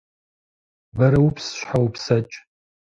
[0.95, 2.35] Бэрэупс щхьэ упсэкӏ!